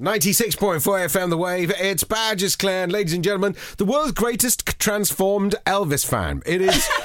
96.4 0.00 0.80
FM 0.80 1.30
The 1.30 1.36
Wave. 1.36 1.70
It's 1.78 2.02
Badges 2.02 2.56
Clan, 2.56 2.90
ladies 2.90 3.12
and 3.12 3.22
gentlemen, 3.22 3.54
the 3.78 3.84
world's 3.84 4.10
greatest 4.10 4.66
transformed 4.80 5.54
Elvis 5.66 6.04
fan. 6.04 6.42
It 6.44 6.60
is 6.62 6.88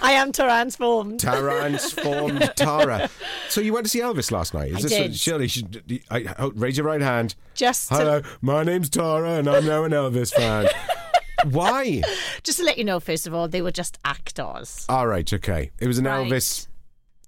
I 0.00 0.12
am 0.12 0.32
transformed. 0.32 1.20
transformed 1.20 2.40
Tara. 2.56 3.10
So 3.50 3.60
you 3.60 3.74
went 3.74 3.84
to 3.84 3.90
see 3.90 4.00
Elvis 4.00 4.30
last 4.30 4.54
night? 4.54 4.70
Is 4.70 4.76
I 4.78 4.80
this 4.80 4.90
did. 4.92 5.16
surely 5.16 5.48
should 5.48 6.02
I, 6.10 6.34
oh, 6.38 6.52
raise 6.54 6.78
your 6.78 6.86
right 6.86 7.02
hand? 7.02 7.34
Just 7.54 7.90
to, 7.90 7.94
Hello, 7.96 8.22
my 8.40 8.62
name's 8.62 8.88
Tara, 8.88 9.32
and 9.32 9.46
I'm 9.46 9.66
now 9.66 9.84
an 9.84 9.92
Elvis 9.92 10.32
fan. 10.32 10.68
Why? 11.50 12.00
just 12.44 12.60
to 12.60 12.64
let 12.64 12.78
you 12.78 12.84
know, 12.84 12.98
first 12.98 13.26
of 13.26 13.34
all, 13.34 13.46
they 13.46 13.60
were 13.60 13.70
just 13.70 13.98
actors. 14.06 14.86
All 14.88 15.06
right, 15.06 15.30
okay. 15.30 15.70
It 15.80 15.86
was 15.86 15.98
an 15.98 16.06
Right. 16.06 16.26
Elvis 16.32 16.66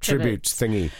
tribute 0.01 0.43
thingy. 0.43 0.91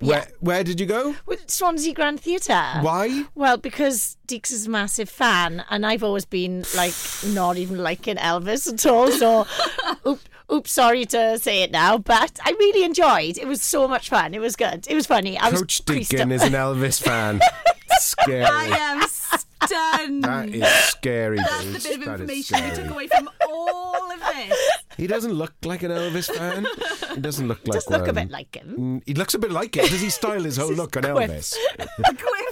Where 0.00 0.26
where 0.40 0.62
did 0.64 0.78
you 0.80 0.86
go? 0.86 1.14
With 1.26 1.50
Swansea 1.50 1.94
Grand 1.94 2.20
Theatre. 2.20 2.62
Why? 2.80 3.24
Well, 3.34 3.56
because 3.56 4.16
Deeks 4.28 4.52
is 4.52 4.66
a 4.66 4.70
massive 4.70 5.08
fan, 5.08 5.64
and 5.70 5.84
I've 5.86 6.02
always 6.04 6.24
been 6.24 6.64
like 6.76 6.94
not 7.26 7.56
even 7.56 7.78
liking 7.82 8.16
Elvis 8.16 8.72
at 8.72 8.84
all. 8.86 9.10
So, 9.10 9.46
oops, 10.06 10.24
oops, 10.52 10.72
sorry 10.72 11.04
to 11.06 11.38
say 11.38 11.62
it 11.62 11.70
now, 11.70 11.98
but 11.98 12.38
I 12.44 12.50
really 12.50 12.84
enjoyed. 12.84 13.38
It 13.38 13.46
was 13.48 13.62
so 13.62 13.88
much 13.88 14.08
fun. 14.10 14.34
It 14.34 14.40
was 14.40 14.56
good. 14.56 14.86
It 14.88 14.94
was 14.94 15.06
funny. 15.06 15.38
I 15.38 15.50
Coach 15.50 15.80
was 15.86 16.06
Deacon 16.08 16.30
up. 16.32 16.36
is 16.36 16.42
an 16.42 16.52
Elvis 16.52 17.02
fan. 17.02 17.40
Scary. 17.98 18.44
I 18.44 18.64
am 18.78 19.02
stunned. 19.08 20.24
That 20.24 20.48
is 20.48 20.66
scary. 20.88 21.36
That's 21.36 21.64
dude. 21.64 21.74
the 21.74 21.78
bit 21.98 22.08
of 22.08 22.18
That 22.18 22.20
is 22.20 22.20
information 22.50 22.56
we 22.64 22.70
scary. 22.70 22.76
took 22.76 22.90
away 22.90 23.06
from 23.06 23.30
all 23.48 24.10
of 24.10 24.18
this. 24.20 24.58
He 24.96 25.06
doesn't 25.06 25.32
look 25.32 25.52
like 25.64 25.82
an 25.84 25.90
Elvis 25.92 26.34
fan. 26.34 26.66
He 27.14 27.20
doesn't 27.20 27.46
look 27.48 27.58
like 27.66 27.74
Does 27.74 27.90
look 27.90 28.08
a 28.08 28.12
bit 28.12 28.30
like 28.30 28.54
him. 28.54 28.76
Mm, 28.78 29.02
He 29.06 29.14
looks 29.14 29.34
a 29.34 29.38
bit 29.38 29.50
like 29.52 29.76
it. 29.76 29.90
Does 29.90 30.00
he 30.00 30.10
style 30.10 30.42
his 30.42 30.56
whole 30.56 30.72
look 30.82 30.96
on. 30.96 31.02
Elvis? 31.04 31.54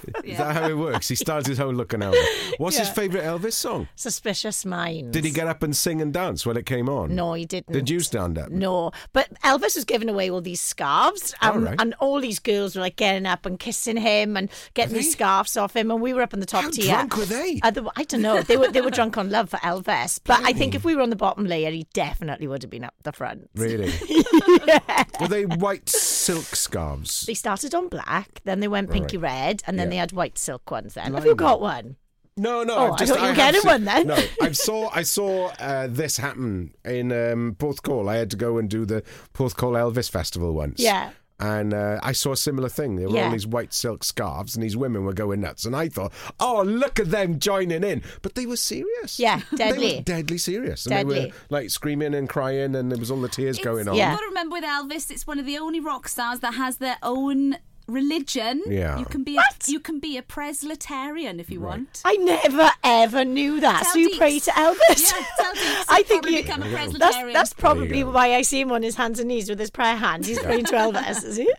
Is 0.24 0.32
Yeah. 0.32 0.44
that 0.44 0.56
how 0.56 0.68
it 0.68 0.76
works? 0.76 1.08
He 1.08 1.14
starts 1.14 1.46
his 1.48 1.58
whole 1.58 1.72
looking 1.72 2.00
Elvis. 2.00 2.52
What's 2.58 2.76
his 2.78 2.88
favourite 2.88 3.24
Elvis 3.24 3.52
song? 3.54 3.88
Suspicious 3.96 4.64
minds. 4.64 5.12
Did 5.12 5.24
he 5.24 5.30
get 5.30 5.46
up 5.46 5.62
and 5.62 5.74
sing 5.76 6.00
and 6.02 6.12
dance 6.12 6.44
when 6.46 6.56
it 6.56 6.66
came 6.66 6.88
on? 6.88 7.14
No, 7.14 7.32
he 7.34 7.44
didn't. 7.44 7.72
Did 7.72 7.88
you 7.90 8.00
stand 8.00 8.38
up? 8.38 8.50
No, 8.50 8.90
but 9.12 9.28
Elvis 9.42 9.74
was 9.76 9.84
giving 9.84 10.08
away 10.08 10.30
all 10.30 10.40
these 10.40 10.60
scarves, 10.60 11.34
um, 11.42 11.50
All 11.52 11.58
right. 11.60 11.80
and 11.80 11.94
all 12.00 12.20
these 12.20 12.38
girls 12.38 12.74
were 12.76 12.82
like 12.82 12.96
getting 12.96 13.26
up 13.26 13.46
and 13.46 13.58
kissing 13.58 13.96
him 13.96 14.36
and 14.36 14.50
getting 14.74 14.94
these 14.94 15.12
scarves 15.12 15.56
off 15.56 15.74
him, 15.76 15.90
and 15.90 16.00
we 16.00 16.12
were 16.12 16.22
up 16.22 16.32
in 16.34 16.40
the 16.40 16.46
top 16.46 16.64
How 16.64 16.70
tier. 16.70 16.86
drunk 16.94 17.16
were 17.16 17.24
they? 17.24 17.60
Uh, 17.62 17.70
the- 17.70 17.90
I 17.96 18.04
don't 18.04 18.22
know. 18.22 18.42
They 18.42 18.56
were 18.56 18.68
they 18.68 18.80
were 18.80 18.90
drunk 19.00 19.16
on 19.18 19.30
love 19.30 19.50
for 19.50 19.58
Elvis, 19.58 20.20
but 20.24 20.40
I 20.44 20.52
think 20.52 20.74
if 20.74 20.84
we 20.84 20.94
were 20.96 21.02
on 21.02 21.10
the 21.10 21.16
bottom 21.16 21.44
layer, 21.46 21.70
he 21.70 21.86
definitely 21.92 22.46
would 22.46 22.62
have 22.62 22.70
been 22.70 22.84
up 22.84 22.94
the 23.02 23.12
front. 23.12 23.48
Really? 23.54 23.92
Were 25.20 25.28
they 25.28 25.44
white 25.44 25.88
silk 26.20 26.54
scarves? 26.56 27.26
They 27.26 27.34
started 27.34 27.74
on 27.74 27.88
black, 27.88 28.40
then 28.44 28.60
they 28.60 28.68
went 28.68 28.90
pinky 28.90 29.16
red, 29.16 29.62
and 29.66 29.78
then 29.78 29.86
Yeah. 29.86 29.90
they 29.90 29.96
had 29.96 30.12
white 30.12 30.38
silk 30.38 30.70
ones. 30.70 30.94
Then 30.94 31.14
have 31.14 31.24
you 31.24 31.34
got 31.34 31.60
one? 31.60 31.96
No, 32.36 32.62
no. 32.62 32.74
Oh, 32.76 32.92
I've 32.92 33.02
I 33.02 33.06
thought 33.06 33.20
you 33.20 33.28
were 33.28 33.34
getting 33.34 33.60
one 33.62 33.84
then. 33.84 34.06
No, 34.06 34.16
I 34.40 34.52
saw 34.52 34.88
I 34.94 35.02
saw 35.02 35.48
uh, 35.58 35.88
this 35.90 36.16
happen 36.16 36.74
in 36.84 37.12
um, 37.12 37.56
Porthcawl. 37.58 38.08
I 38.08 38.16
had 38.16 38.30
to 38.30 38.36
go 38.36 38.56
and 38.58 38.68
do 38.70 38.86
the 38.86 39.02
Porthcawl 39.34 39.74
Elvis 39.76 40.10
Festival 40.10 40.52
once. 40.54 40.80
Yeah. 40.80 41.10
And 41.40 41.72
uh, 41.72 41.98
I 42.02 42.12
saw 42.12 42.32
a 42.32 42.36
similar 42.36 42.68
thing. 42.68 42.96
There 42.96 43.08
were 43.08 43.18
all 43.22 43.30
these 43.30 43.46
white 43.46 43.72
silk 43.72 44.04
scarves, 44.04 44.54
and 44.54 44.62
these 44.62 44.76
women 44.76 45.04
were 45.04 45.14
going 45.14 45.40
nuts. 45.40 45.64
And 45.64 45.74
I 45.74 45.88
thought, 45.88 46.12
oh, 46.38 46.62
look 46.62 47.00
at 47.00 47.10
them 47.10 47.38
joining 47.38 47.82
in. 47.82 48.02
But 48.20 48.34
they 48.34 48.44
were 48.44 48.56
serious. 48.56 49.18
Yeah, 49.18 49.40
They 49.50 49.56
deadly. 49.56 49.96
were 49.96 50.02
deadly 50.02 50.38
serious. 50.38 50.84
And 50.86 50.96
they 50.96 51.04
were 51.04 51.14
Deadly. 51.14 51.32
like 51.48 51.70
screaming 51.70 52.14
and 52.14 52.28
crying, 52.28 52.74
and 52.76 52.92
there 52.92 52.98
was 52.98 53.10
all 53.10 53.20
the 53.20 53.28
tears 53.28 53.58
going 53.58 53.88
on. 53.88 53.94
Yeah. 53.96 54.10
You've 54.10 54.18
got 54.18 54.24
to 54.24 54.28
remember 54.28 54.52
with 54.54 54.64
Elvis, 54.64 55.10
it's 55.10 55.26
one 55.26 55.38
of 55.38 55.46
the 55.46 55.56
only 55.58 55.80
rock 55.80 56.08
stars 56.08 56.40
that 56.40 56.54
has 56.54 56.76
their 56.76 56.98
own 57.02 57.56
religion. 57.90 58.62
Yeah. 58.66 58.98
You 58.98 59.04
can 59.04 59.24
be 59.24 59.34
What? 59.34 59.68
a 59.68 59.70
you 59.70 59.80
can 59.80 59.98
be 59.98 60.16
a 60.16 60.22
Presleyterian 60.22 61.38
if 61.40 61.50
you 61.50 61.60
want. 61.60 62.02
I 62.04 62.16
never 62.16 62.70
ever 62.84 63.24
knew 63.24 63.60
that. 63.60 63.82
Tell 63.82 63.92
so 63.92 63.98
you 63.98 64.10
Deeks. 64.10 64.18
pray 64.18 64.38
to 64.38 64.50
Elvis? 64.52 65.12
Yeah, 65.12 65.24
tell 65.38 65.52
Deeks 65.54 65.84
I 65.88 66.02
think 66.02 66.22
probably 66.22 66.36
you. 66.38 66.42
become 66.42 66.62
a 66.62 66.68
That's, 66.68 66.92
Presleyterian. 67.16 67.32
that's 67.32 67.52
probably 67.52 68.04
why 68.04 68.34
I 68.34 68.42
see 68.42 68.60
him 68.60 68.72
on 68.72 68.82
his 68.82 68.94
hands 68.96 69.18
and 69.18 69.28
knees 69.28 69.48
with 69.48 69.58
his 69.58 69.70
prayer 69.70 69.96
hands. 69.96 70.26
He's 70.26 70.38
praying 70.38 70.64
to 70.66 70.72
Elvis, 70.74 71.24
is 71.24 71.36
he? 71.36 71.52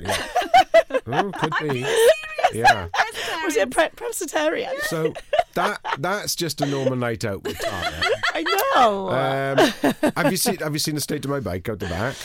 Oh, 1.08 1.32
could 1.34 1.54
be. 1.70 1.86
Yeah. 2.54 2.88
Was 3.46 3.56
it 3.56 3.72
pre- 3.72 3.90
Presleyterian? 3.90 4.74
So 4.84 5.14
that 5.56 5.80
that's 6.00 6.36
just 6.36 6.62
a 6.62 6.66
normal 6.66 6.96
night 6.96 7.26
out 7.26 7.44
with 7.44 7.58
Tara. 7.60 7.94
I 8.34 8.44
know. 8.76 9.10
Um, 9.10 10.14
have 10.16 10.32
you 10.32 10.38
seen 10.38 10.56
Have 10.58 10.74
you 10.74 10.80
seen 10.80 10.96
the 10.96 11.02
state 11.02 11.26
of 11.26 11.32
my 11.32 11.40
bike 11.40 11.68
out 11.70 11.80
the 11.80 11.88
back? 11.88 12.16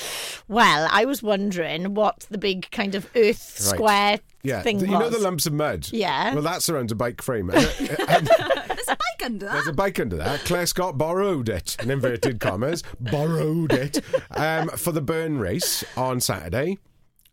well, 0.48 0.88
I 0.90 1.04
was 1.04 1.22
wondering 1.22 1.94
what 1.94 2.26
the 2.30 2.38
big 2.38 2.70
kind 2.70 2.94
of 2.94 3.06
earth 3.16 3.16
Right. 3.66 3.74
square 3.76 4.20
Yeah, 4.42 4.62
thing 4.62 4.78
you 4.80 4.86
was. 4.92 5.00
know 5.00 5.10
the 5.10 5.18
lumps 5.18 5.46
of 5.46 5.52
mud. 5.52 5.88
Yeah. 5.92 6.32
Well, 6.34 6.42
that 6.44 6.62
surrounds 6.62 6.92
a 6.92 6.94
bike 6.94 7.20
frame. 7.22 7.50
And, 7.50 7.66
and 8.08 8.26
There's 8.28 8.88
a 8.88 8.96
bike 8.96 9.24
under 9.24 9.46
that. 9.46 9.52
there's 9.54 9.66
a 9.66 9.72
bike 9.72 9.98
under 10.00 10.16
that. 10.16 10.40
Claire 10.44 10.66
Scott 10.66 10.96
borrowed 10.96 11.48
it, 11.48 11.76
in 11.82 11.90
inverted 11.90 12.38
commas, 12.40 12.82
borrowed 13.00 13.72
it 13.72 14.00
um, 14.30 14.68
for 14.68 14.92
the 14.92 15.00
burn 15.02 15.38
race 15.38 15.82
on 15.96 16.20
Saturday. 16.20 16.78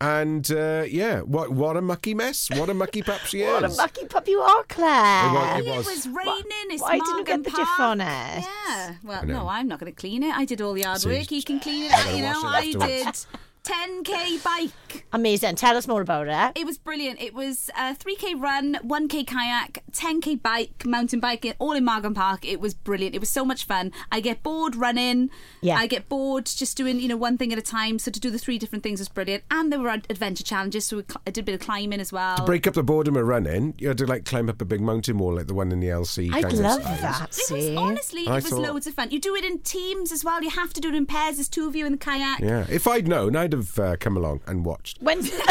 And 0.04 0.50
uh, 0.50 0.84
yeah, 0.88 1.20
what 1.20 1.50
what 1.50 1.76
a 1.76 1.80
mucky 1.82 2.14
mess! 2.14 2.50
What 2.50 2.68
a 2.68 2.74
mucky 2.74 3.02
pup 3.02 3.20
she 3.30 3.42
is. 3.42 3.52
What 3.54 3.64
a 3.64 3.68
lucky 3.72 4.06
pup 4.06 4.26
you 4.28 4.40
are, 4.40 4.64
Claire. 4.68 5.28
It 5.28 5.32
was- 5.32 5.66
It 5.66 5.76
was- 5.76 5.86
was 5.86 6.06
raining. 6.08 6.66
It's 6.70 6.82
why 6.82 6.98
didn't 6.98 7.18
you 7.18 7.24
get 7.24 7.44
the 7.44 7.50
diff 7.50 7.80
on 7.80 8.00
it? 8.00 8.44
Yeah. 8.44 8.94
Well, 9.02 9.24
no, 9.26 9.48
I'm 9.48 9.68
not 9.68 9.78
going 9.80 9.92
to 9.94 10.00
clean 10.00 10.22
it. 10.22 10.34
I 10.36 10.44
did 10.44 10.60
all 10.60 10.72
the 10.74 10.82
hard 10.82 11.00
So 11.00 11.08
work. 11.08 11.30
you- 11.30 11.36
He 11.38 11.42
can 11.42 11.60
clean 11.60 11.84
it. 11.86 11.90
gotta 11.90 12.16
You 12.16 12.22
know, 12.22 12.40
it 12.40 12.44
I 12.44 12.72
did 12.86 13.16
10k 13.64 14.44
bike. 14.44 15.06
Amazing. 15.12 15.56
Tell 15.56 15.76
us 15.76 15.88
more 15.88 16.02
about 16.02 16.28
it. 16.28 16.60
It 16.60 16.66
was 16.66 16.76
brilliant. 16.76 17.20
It 17.20 17.32
was 17.34 17.70
a 17.76 17.94
3k 17.94 18.40
run, 18.40 18.74
1k 18.84 19.26
kayak, 19.26 19.82
10k 19.92 20.42
bike, 20.42 20.84
mountain 20.84 21.18
bike, 21.18 21.56
all 21.58 21.72
in 21.72 21.84
Margam 21.84 22.14
Park. 22.14 22.44
It 22.44 22.60
was 22.60 22.74
brilliant. 22.74 23.14
It 23.14 23.20
was 23.20 23.30
so 23.30 23.42
much 23.44 23.64
fun. 23.66 23.90
I 24.12 24.20
get 24.20 24.42
bored 24.42 24.76
running. 24.76 25.30
Yeah. 25.62 25.76
I 25.76 25.86
get 25.86 26.08
bored 26.10 26.44
just 26.44 26.76
doing, 26.76 27.00
you 27.00 27.08
know, 27.08 27.16
one 27.16 27.38
thing 27.38 27.52
at 27.52 27.58
a 27.58 27.62
time. 27.62 27.98
So 27.98 28.10
to 28.10 28.20
do 28.20 28.30
the 28.30 28.38
three 28.38 28.58
different 28.58 28.82
things 28.84 29.00
was 29.00 29.08
brilliant. 29.08 29.44
And 29.50 29.72
there 29.72 29.80
were 29.80 29.88
adventure 29.88 30.44
challenges. 30.44 30.84
So 30.86 30.98
we 30.98 31.02
cl- 31.08 31.22
I 31.26 31.30
did 31.30 31.40
a 31.40 31.44
bit 31.44 31.54
of 31.54 31.60
climbing 31.60 32.00
as 32.00 32.12
well. 32.12 32.36
To 32.36 32.42
break 32.44 32.66
up 32.66 32.74
the 32.74 32.82
boredom 32.82 33.16
of 33.16 33.26
running. 33.26 33.74
You 33.78 33.88
had 33.88 33.98
to 33.98 34.06
like 34.06 34.26
climb 34.26 34.50
up 34.50 34.60
a 34.60 34.66
big 34.66 34.82
mountain 34.82 35.16
wall 35.18 35.34
like 35.36 35.46
the 35.46 35.54
one 35.54 35.72
in 35.72 35.80
the 35.80 35.88
LC. 35.88 36.30
I'd 36.34 36.44
kind 36.44 36.58
love 36.58 36.80
of 36.80 37.00
that. 37.00 37.38
It 37.38 37.50
was 37.50 37.76
honestly, 37.76 38.26
I 38.28 38.32
it 38.38 38.44
was 38.44 38.48
thought- 38.48 38.60
loads 38.60 38.86
of 38.86 38.92
fun. 38.94 39.10
You 39.10 39.20
do 39.20 39.34
it 39.34 39.44
in 39.44 39.60
teams 39.60 40.12
as 40.12 40.22
well. 40.22 40.42
You 40.42 40.50
have 40.50 40.74
to 40.74 40.80
do 40.82 40.88
it 40.90 40.94
in 40.94 41.06
pairs. 41.06 41.36
There's 41.36 41.48
two 41.48 41.66
of 41.66 41.74
you 41.74 41.86
in 41.86 41.92
the 41.92 41.98
kayak. 41.98 42.40
Yeah, 42.40 42.66
if 42.68 42.86
I'd 42.86 43.08
known, 43.08 43.34
I'd 43.36 43.53
have 43.54 43.78
uh, 43.78 43.96
come 43.98 44.16
along 44.16 44.40
and 44.46 44.64
watched. 44.64 45.00
When, 45.00 45.20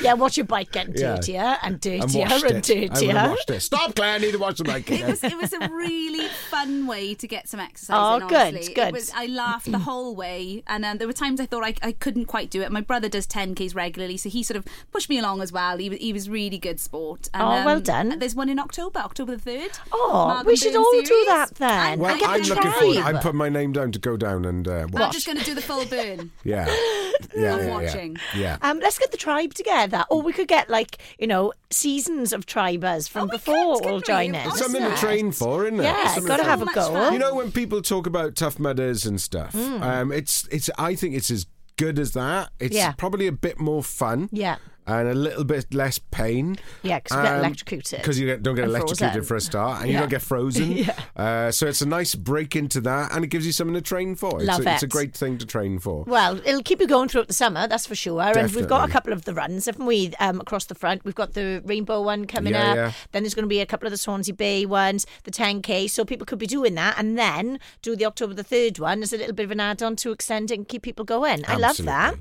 yeah, 0.00 0.14
watch 0.14 0.36
your 0.36 0.46
bike 0.46 0.70
getting 0.72 0.94
Yeah. 0.96 1.16
dirtier 1.16 1.56
and 1.62 1.72
And 1.74 1.80
dirtier 1.80 2.26
watched 2.28 2.44
and, 2.44 2.70
it. 2.70 2.90
I 2.90 2.94
dirtier. 2.94 3.14
watched 3.14 3.50
it. 3.50 3.60
Stop, 3.60 3.94
Claire. 3.94 4.14
I 4.14 4.18
need 4.18 4.32
to 4.32 4.38
watch 4.38 4.58
the 4.58 4.64
bike. 4.64 4.90
It 4.90 5.06
was 5.06 5.22
it 5.24 5.36
was 5.36 5.52
a 5.52 5.68
really 5.70 6.26
fun 6.50 6.86
way 6.86 7.14
to 7.14 7.26
get 7.26 7.48
some 7.48 7.60
exercise. 7.60 7.96
Oh, 7.98 8.16
in, 8.16 8.28
good, 8.28 8.54
honestly. 8.54 8.74
good. 8.74 8.88
It 8.88 8.94
was, 8.94 9.12
I 9.14 9.26
laughed 9.26 9.70
the 9.70 9.78
whole 9.78 10.14
way, 10.14 10.62
and 10.66 10.84
um, 10.84 10.98
there 10.98 11.06
were 11.06 11.12
times 11.12 11.40
I 11.40 11.46
thought 11.46 11.64
I, 11.64 11.74
I 11.82 11.92
couldn't 11.92 12.26
quite 12.26 12.50
do 12.50 12.62
it. 12.62 12.70
My 12.72 12.80
brother 12.80 13.08
does 13.08 13.26
10ks 13.26 13.74
regularly, 13.74 14.16
so 14.16 14.28
he 14.28 14.42
sort 14.42 14.56
of 14.56 14.64
pushed 14.92 15.08
me 15.08 15.18
along 15.18 15.42
as 15.42 15.52
well. 15.52 15.78
He 15.78 15.90
was 15.90 15.98
he 15.98 16.12
was 16.12 16.28
really 16.28 16.58
good 16.58 16.80
sport. 16.80 17.28
And, 17.34 17.42
Oh, 17.42 17.64
well 17.64 17.76
um, 17.76 17.82
done. 17.82 18.18
There's 18.18 18.34
one 18.34 18.48
in 18.48 18.58
October, 18.58 18.98
October 19.00 19.36
the 19.36 19.42
third. 19.42 19.70
Oh, 19.92 20.26
Margam 20.42 20.46
we 20.46 20.56
should 20.56 20.72
Burn 20.72 20.82
all 20.82 21.02
do 21.02 21.24
that 21.28 21.54
then. 21.56 21.70
I'm, 21.70 21.98
Well, 21.98 22.14
I'm 22.14 22.24
I'm 22.24 22.40
looking 22.42 22.62
try. 22.62 22.72
forward. 22.80 22.96
I'm 22.98 23.18
putting 23.18 23.38
my 23.38 23.48
name 23.48 23.72
down 23.72 23.92
to 23.92 23.98
go 23.98 24.16
down 24.16 24.44
and 24.44 24.66
uh, 24.66 24.86
watch. 24.90 25.02
I'm 25.02 25.12
just 25.12 25.26
going 25.26 25.38
to 25.38 25.44
do 25.44 25.54
the 25.54 25.62
full 25.62 25.84
burn. 25.86 26.30
Yeah, 27.36 27.42
yeah, 27.42 27.56
Of 27.56 27.64
yeah, 27.64 27.70
watching. 27.70 28.16
Yeah. 28.34 28.56
yeah. 28.62 28.70
Um, 28.70 28.78
let's 28.78 28.96
get 28.98 29.10
the 29.10 29.16
tribe 29.16 29.52
together, 29.52 30.04
or 30.08 30.22
we 30.22 30.32
could 30.32 30.46
get 30.48 30.70
like 30.70 30.98
you 31.18 31.26
know 31.26 31.52
seasons 31.70 32.32
of 32.32 32.46
tribers 32.46 33.08
from 33.08 33.22
Oh, 33.22 33.24
we 33.26 33.30
before 33.32 33.54
could, 33.54 33.60
all 33.64 33.78
couldn't 34.00 34.04
join 34.06 34.32
we? 34.32 34.38
in. 34.38 34.46
It's 34.46 34.58
something 34.58 34.82
to 34.82 34.96
train 34.96 35.32
for, 35.32 35.66
isn't 35.66 35.80
it? 35.80 35.82
Yeah, 35.82 36.02
It's 36.04 36.14
something 36.14 36.28
got 36.28 36.36
to 36.38 36.42
to 36.44 36.48
have 36.48 36.62
a 36.62 36.66
much 36.66 36.74
goal. 36.76 36.92
fun. 36.92 37.12
You 37.12 37.18
know 37.18 37.34
when 37.34 37.50
people 37.52 37.82
talk 37.82 38.06
about 38.06 38.36
tough 38.36 38.58
mudders 38.60 39.04
and 39.04 39.20
stuff, 39.20 39.52
Hmm. 39.52 39.82
um, 39.82 40.12
it's 40.12 40.46
it's. 40.52 40.70
I 40.78 40.94
think 40.94 41.14
it's 41.16 41.30
as 41.30 41.46
good 41.76 41.98
as 41.98 42.12
that. 42.12 42.50
It's 42.60 42.74
Yeah. 42.76 42.92
probably 42.92 43.26
a 43.26 43.32
bit 43.32 43.58
more 43.60 43.82
fun. 43.82 44.28
Yeah. 44.32 44.56
And 44.90 45.06
a 45.08 45.14
little 45.14 45.44
bit 45.44 45.74
less 45.74 45.98
pain. 45.98 46.56
Yeah, 46.82 47.00
'cause 47.00 47.16
you 47.16 47.22
get 47.22 47.38
electrocuted 47.38 47.98
Because 48.00 48.18
you 48.18 48.26
don't 48.38 48.54
get 48.54 48.62
and 48.64 48.70
electrocuted 48.70 49.12
frozen. 49.12 49.22
for 49.24 49.36
a 49.36 49.40
start, 49.42 49.82
and 49.82 49.90
you 49.92 49.98
don't 49.98 50.08
get 50.08 50.22
frozen. 50.22 50.72
Yeah. 50.78 50.94
uh, 51.14 51.50
so 51.50 51.66
it's 51.66 51.82
a 51.82 51.86
nice 51.86 52.14
break 52.14 52.56
into 52.56 52.80
that, 52.80 53.12
and 53.14 53.22
it 53.24 53.28
gives 53.28 53.44
you 53.44 53.52
something 53.52 53.74
to 53.74 53.82
train 53.82 54.14
for. 54.14 54.30
Love 54.40 54.60
it's, 54.60 54.66
a, 54.66 54.72
it's 54.74 54.82
a 54.84 54.86
great 54.86 55.14
thing 55.14 55.36
to 55.38 55.44
train 55.46 55.78
for. 55.78 56.04
Well, 56.04 56.38
it'll 56.44 56.62
keep 56.62 56.80
you 56.80 56.86
going 56.86 57.08
throughout 57.10 57.28
the 57.28 57.34
summer, 57.34 57.68
that's 57.68 57.86
for 57.86 57.94
sure. 57.94 58.18
Definitely. 58.22 58.42
And 58.42 58.54
we've 58.56 58.68
got 58.68 58.88
a 58.88 58.92
couple 58.92 59.12
of 59.12 59.26
the 59.26 59.34
runs, 59.34 59.66
haven't 59.66 59.84
we? 59.84 60.12
Um, 60.20 60.40
across 60.40 60.64
the 60.64 60.74
front, 60.74 61.04
we've 61.04 61.14
got 61.14 61.34
the 61.34 61.62
rainbow 61.66 62.00
one 62.00 62.26
coming 62.26 62.54
Yeah, 62.54 62.70
up. 62.70 62.76
yeah. 62.76 62.92
Then 63.12 63.24
there's 63.24 63.34
going 63.34 63.44
to 63.44 63.48
be 63.48 63.60
a 63.60 63.66
couple 63.66 63.86
of 63.86 63.90
the 63.90 63.98
Swansea 63.98 64.32
Bay 64.34 64.64
ones, 64.64 65.04
the 65.24 65.30
10k. 65.30 65.90
So 65.90 66.04
people 66.06 66.24
could 66.24 66.38
be 66.38 66.46
doing 66.46 66.74
that, 66.76 66.94
and 66.98 67.18
then 67.18 67.60
do 67.82 67.94
the 67.94 68.06
October 68.06 68.32
the 68.32 68.42
third 68.44 68.78
one 68.78 69.02
as 69.02 69.12
a 69.12 69.18
little 69.18 69.34
bit 69.34 69.44
of 69.44 69.50
an 69.50 69.60
add-on 69.60 69.96
to 69.96 70.12
extend 70.12 70.50
it 70.50 70.54
and 70.54 70.66
keep 70.66 70.82
people 70.82 71.04
going. 71.04 71.44
I 71.46 71.56
love 71.56 71.76
that. 71.78 72.14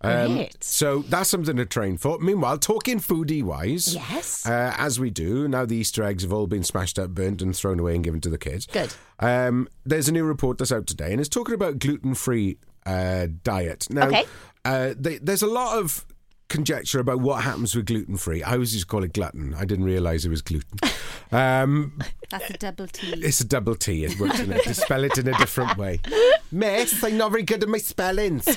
Um, 0.00 0.46
so 0.60 1.00
that's 1.08 1.28
something 1.28 1.56
to 1.56 1.66
train 1.66 1.96
for. 1.96 2.18
Meanwhile, 2.20 2.58
talking 2.58 3.00
foodie 3.00 3.42
wise, 3.42 3.94
Yes. 3.94 4.46
uh, 4.46 4.72
as 4.78 5.00
we 5.00 5.10
do 5.10 5.48
now, 5.48 5.64
the 5.66 5.76
Easter 5.76 6.04
eggs 6.04 6.22
have 6.22 6.32
all 6.32 6.46
been 6.46 6.62
smashed 6.62 6.98
up, 6.98 7.10
burnt, 7.10 7.42
and 7.42 7.54
thrown 7.56 7.80
away 7.80 7.94
and 7.96 8.04
given 8.04 8.20
to 8.20 8.30
the 8.30 8.38
kids. 8.38 8.66
Good. 8.66 8.94
Um, 9.18 9.68
there's 9.84 10.08
a 10.08 10.12
new 10.12 10.24
report 10.24 10.58
that's 10.58 10.70
out 10.72 10.86
today, 10.86 11.10
and 11.10 11.20
it's 11.20 11.28
talking 11.28 11.54
about 11.54 11.78
gluten 11.80 12.14
free 12.14 12.58
uh, 12.86 13.26
diet. 13.42 13.86
Now, 13.90 14.06
Okay. 14.06 14.24
uh, 14.64 14.94
they, 14.96 15.18
there's 15.18 15.42
a 15.42 15.46
lot 15.48 15.78
of 15.78 16.06
conjecture 16.48 16.98
about 17.00 17.20
what 17.20 17.42
happens 17.44 17.74
with 17.74 17.86
gluten 17.86 18.16
free. 18.16 18.42
I 18.42 18.52
always 18.52 18.72
used 18.74 18.86
to 18.86 18.90
call 18.90 19.04
it 19.04 19.12
glutton. 19.12 19.54
I 19.54 19.64
didn't 19.64 19.84
realise 19.84 20.24
it 20.24 20.30
was 20.30 20.42
gluten. 20.42 20.78
Um, 21.30 21.98
That's 22.30 22.48
a 22.48 22.54
double 22.54 22.86
T. 22.86 23.12
it's 23.22 23.40
a 23.42 23.46
double 23.46 23.74
T. 23.74 24.02
It 24.06 24.18
works 24.18 24.40
in 24.40 24.50
it 24.50 24.62
to 24.64 24.72
spell 24.72 25.04
it 25.04 25.18
in 25.18 25.28
a 25.28 25.36
different 25.36 25.76
way. 25.76 26.00
Miss, 26.50 27.04
I'm 27.04 27.18
not 27.18 27.32
very 27.32 27.42
good 27.42 27.62
at 27.62 27.68
my 27.68 27.76
spellings. 27.76 28.48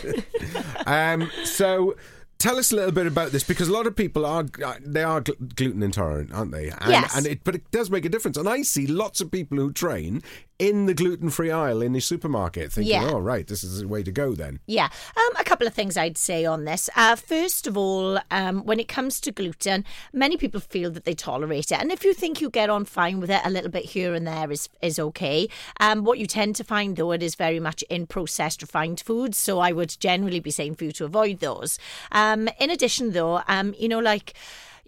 um, 0.86 1.30
so. 1.44 1.96
Tell 2.40 2.58
us 2.58 2.72
a 2.72 2.76
little 2.76 2.92
bit 2.92 3.06
about 3.06 3.32
this 3.32 3.44
because 3.44 3.68
a 3.68 3.72
lot 3.72 3.86
of 3.86 3.96
people 3.96 4.26
are 4.26 4.42
they 4.84 5.04
are 5.04 5.22
gl- 5.22 5.56
gluten 5.56 5.84
intolerant, 5.84 6.34
aren't 6.34 6.52
they? 6.52 6.70
And, 6.70 6.90
Yes. 6.90 7.16
and 7.16 7.28
it, 7.28 7.44
but 7.44 7.54
it 7.54 7.70
does 7.70 7.92
make 7.92 8.04
a 8.04 8.10
difference. 8.10 8.36
And 8.36 8.50
I 8.50 8.64
see 8.64 8.88
lots 8.88 9.22
of 9.22 9.30
people 9.30 9.60
who 9.60 9.72
train 9.72 10.24
in 10.62 10.86
the 10.86 10.94
gluten 10.94 11.32
free 11.32 11.50
aisle 11.50 11.82
in 11.82 11.92
the 11.92 12.00
supermarket, 12.00 12.72
thinking, 12.72 12.94
Yeah. 12.94 13.10
"Oh, 13.12 13.20
right, 13.20 13.48
this 13.48 13.64
is 13.64 13.80
the 13.80 13.88
way 13.88 14.04
to 14.04 14.12
go." 14.12 14.36
Then 14.36 14.60
Yeah, 14.68 14.90
um, 15.18 15.36
a 15.40 15.44
couple 15.44 15.66
of 15.66 15.74
things 15.74 15.98
I'd 15.98 16.20
say 16.20 16.46
on 16.46 16.66
this. 16.66 16.88
Uh, 16.96 17.16
first 17.16 17.66
of 17.66 17.76
all, 17.76 18.20
um, 18.30 18.64
when 18.64 18.80
it 18.80 18.88
comes 18.88 19.20
to 19.22 19.32
gluten, 19.32 19.84
many 20.14 20.38
people 20.38 20.62
feel 20.62 20.92
that 20.92 21.04
they 21.04 21.16
tolerate 21.16 21.72
it, 21.72 21.80
and 21.82 21.92
if 21.92 22.04
you 22.06 22.14
think 22.14 22.42
you 22.42 22.50
get 22.52 22.70
on 22.70 22.86
fine 22.86 23.20
with 23.20 23.32
it, 23.32 23.42
a 23.44 23.50
little 23.50 23.72
bit 23.72 23.86
here 23.86 24.14
and 24.14 24.28
there 24.28 24.52
is 24.52 24.70
is 24.84 25.00
okay. 25.00 25.50
Um, 25.80 26.04
what 26.04 26.20
you 26.20 26.28
tend 26.28 26.56
to 26.58 26.64
find, 26.64 26.96
though, 26.96 27.12
it 27.12 27.24
is 27.24 27.34
very 27.34 27.60
much 27.60 27.82
in 27.90 28.06
processed 28.06 28.62
refined 28.62 29.02
foods, 29.02 29.40
so 29.40 29.58
I 29.60 29.72
would 29.72 29.98
generally 30.00 30.40
be 30.40 30.52
saying 30.52 30.76
for 30.76 30.84
you 30.84 30.92
to 30.92 31.06
avoid 31.06 31.40
those. 31.40 31.80
Um, 32.12 32.50
in 32.60 32.70
addition, 32.70 33.14
though, 33.14 33.42
um, 33.48 33.74
you 33.80 33.90
know, 33.90 34.00
like 34.00 34.36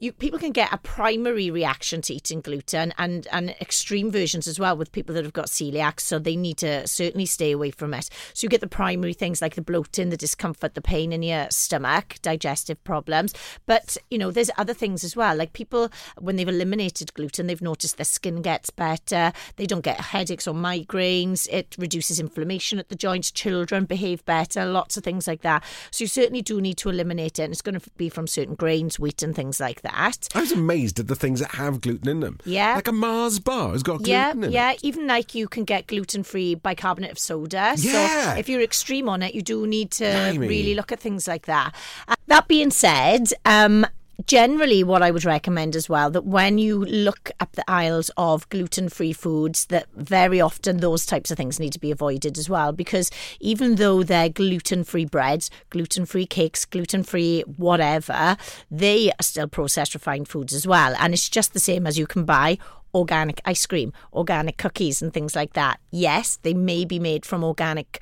you 0.04 0.12
people 0.12 0.38
can 0.38 0.52
get 0.52 0.74
a 0.74 0.78
primary 0.78 1.50
reaction 1.50 2.02
to 2.02 2.14
eating 2.14 2.42
gluten 2.42 2.94
and 2.98 3.26
and 3.32 3.52
extreme 3.62 4.12
versions 4.12 4.48
as 4.48 4.60
well 4.60 4.76
with 4.76 4.92
people 4.92 5.16
that 5.16 5.24
have 5.24 5.32
got 5.32 5.46
celiac 5.46 6.00
so 6.00 6.20
they 6.20 6.36
need 6.36 6.58
to 6.58 6.86
certainly 6.86 7.26
stay 7.26 7.52
away 7.52 7.72
from 7.72 7.94
it. 7.94 8.10
So 8.34 8.44
you 8.44 8.50
get 8.50 8.60
the 8.60 8.68
primary 8.68 9.14
things 9.14 9.42
like 9.42 9.56
the 9.56 9.62
bloating 9.62 10.10
the 10.10 10.18
discomfort 10.18 10.76
the 10.76 10.82
pain 10.82 11.14
in 11.14 11.24
your 11.24 11.48
stomach 11.50 12.18
digestive 12.22 12.84
problems. 12.84 13.34
But 13.66 13.98
you 14.12 14.18
know 14.18 14.30
there's 14.30 14.52
other 14.58 14.74
things 14.74 15.06
as 15.06 15.16
well. 15.16 15.38
Like 15.38 15.54
people 15.54 15.90
when 16.20 16.36
they've 16.36 16.50
eliminated 16.50 17.14
gluten 17.14 17.48
they've 17.48 17.62
noticed 17.62 17.96
their 17.98 18.06
skin 18.06 18.42
gets 18.42 18.70
better. 18.70 19.32
They 19.56 19.66
don't 19.66 19.86
get 19.86 20.02
headaches 20.02 20.48
or 20.48 20.54
migraines. 20.54 21.48
It 21.50 21.78
reduces 21.80 22.20
inflammation 22.20 22.78
at 22.78 22.90
the 22.90 22.96
joints. 22.96 23.32
Children 23.32 23.86
behave 23.86 24.26
better. 24.26 24.66
Lots 24.66 24.98
of 24.98 25.06
things 25.06 25.28
like 25.28 25.44
that. 25.44 25.64
So 25.92 26.04
you 26.04 26.08
certainly 26.10 26.42
do 26.42 26.60
need 26.60 26.78
to 26.80 26.90
eliminate 26.90 27.40
it 27.40 27.44
and 27.44 27.54
it's 27.54 27.62
going 27.62 27.80
to 27.80 27.90
be 27.96 28.10
from 28.10 28.28
certain 28.28 28.56
grains 28.56 29.00
wheat 29.00 29.24
and 29.24 29.34
things 29.34 29.62
like 29.62 29.82
that 29.82 29.93
I 30.36 30.42
was 30.42 30.52
amazed 30.52 31.00
at 31.00 31.08
the 31.08 31.16
things 31.16 31.40
that 31.40 31.52
have 31.52 31.82
gluten 31.82 32.10
in 32.10 32.20
them. 32.20 32.40
Yeah. 32.46 32.76
like 32.76 32.88
a 32.88 32.92
Mars 32.92 33.40
bar 33.40 33.72
has 33.72 33.84
got 33.84 33.98
gluten 33.98 34.12
yeah, 34.12 34.32
in 34.32 34.52
yeah. 34.52 34.72
it. 34.72 34.80
Even 34.84 35.08
like 35.08 35.36
you 35.36 35.48
can 35.48 35.64
get 35.64 35.88
gluten 35.88 36.24
free 36.24 36.56
bicarbonate 36.56 37.12
of 37.12 37.20
soda. 37.20 37.74
Yeah. 37.78 38.34
So 38.34 38.40
if 38.40 38.50
you're 38.50 38.62
extreme 38.62 39.10
on 39.10 39.22
it, 39.22 39.34
you 39.34 39.42
do 39.42 39.68
need 39.68 39.92
to 39.92 40.06
Blimey. 40.06 40.48
really 40.48 40.76
look 40.76 40.92
at 40.92 41.00
things 41.00 41.28
like 41.28 41.46
that. 41.46 41.74
Uh, 42.08 42.16
that 42.28 42.48
being 42.48 42.72
said, 42.72 43.32
um, 43.46 43.86
generally 44.26 44.84
what 44.84 45.02
I 45.02 45.12
would 45.12 45.26
recommend 45.26 45.76
as 45.76 45.90
well 45.90 46.10
that 46.12 46.26
when 46.26 46.58
you 46.58 46.84
look 46.86 47.32
up 47.40 47.54
the 47.54 47.70
aisles 47.70 48.12
of 48.18 48.48
gluten 48.50 48.90
free 48.90 49.14
foods, 49.14 49.66
that 49.68 49.88
very 49.96 50.40
often 50.40 50.78
those 50.78 51.06
types 51.06 51.32
of 51.32 51.38
things 51.38 51.60
need 51.60 51.74
to 51.74 51.80
be 51.80 51.92
avoided 51.92 52.38
as 52.38 52.50
well 52.50 52.72
because 52.72 53.12
even 53.40 53.76
though 53.76 54.04
they're 54.04 54.30
gluten 54.30 54.84
free 54.84 55.06
breads, 55.06 55.50
gluten 55.70 56.06
free 56.06 56.26
cakes, 56.26 56.66
gluten 56.66 57.04
free 57.04 57.42
whatever, 57.58 58.38
they 58.70 59.10
are 59.12 59.24
still 59.24 59.48
processed 59.48 59.94
refined 59.94 60.28
foods 60.28 60.54
as 60.54 60.68
well. 60.68 60.96
And 61.00 61.14
it's 61.14 61.30
just 61.30 61.54
the 61.54 61.60
same 61.60 61.86
as 61.88 61.98
you 61.98 62.08
can 62.08 62.26
buy 62.26 62.58
organic 62.94 63.42
ice 63.46 63.66
cream, 63.66 63.92
organic 64.14 64.58
cookies, 64.58 65.02
and 65.02 65.14
things 65.14 65.36
like 65.36 65.54
that. 65.54 65.80
Yes, 65.92 66.38
they 66.44 66.54
may 66.54 66.86
be 66.86 67.00
made 67.00 67.26
from 67.26 67.44
organic 67.44 68.02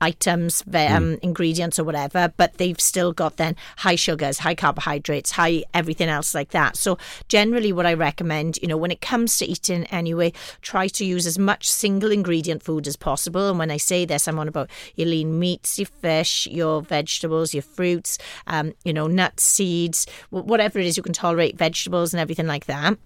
items, 0.00 0.62
ve- 0.62 0.86
um, 0.86 1.18
ingredients, 1.22 1.78
or 1.78 1.84
whatever, 1.84 2.32
but 2.36 2.54
they've 2.54 2.80
still 2.80 3.12
got 3.12 3.36
then 3.36 3.56
high 3.78 3.96
sugars, 3.96 4.38
high 4.38 4.54
carbohydrates, 4.54 5.32
high 5.32 5.64
everything 5.74 6.08
else 6.08 6.34
like 6.34 6.50
that. 6.50 6.76
So, 6.76 6.98
generally, 7.28 7.72
what 7.72 7.86
I 7.86 7.94
recommend, 7.94 8.58
you 8.58 8.68
know, 8.68 8.76
when 8.76 8.90
it 8.90 9.00
comes 9.00 9.36
to 9.38 9.46
eating 9.46 9.84
anyway, 9.86 10.32
try 10.62 10.88
to 10.88 11.04
use 11.04 11.26
as 11.26 11.38
much 11.38 11.68
single 11.68 12.10
ingredient 12.10 12.62
food 12.62 12.86
as 12.86 12.96
possible. 12.96 13.50
And 13.50 13.58
when 13.58 13.70
I 13.70 13.76
say 13.76 14.04
this, 14.04 14.28
I'm 14.28 14.38
on 14.38 14.48
about 14.48 14.70
your 14.94 15.08
lean 15.08 15.38
meats, 15.38 15.78
your 15.78 15.86
fish, 15.86 16.46
your 16.46 16.82
vegetables, 16.82 17.54
your 17.54 17.62
fruits, 17.62 18.18
um, 18.46 18.72
you 18.84 18.92
know, 18.92 19.06
nuts, 19.06 19.44
seeds, 19.44 20.06
whatever 20.30 20.78
it 20.78 20.86
is 20.86 20.96
you 20.96 21.02
can 21.02 21.12
tolerate, 21.12 21.56
vegetables, 21.56 22.12
and 22.12 22.20
everything 22.20 22.46
like 22.46 22.66
that. 22.66 22.96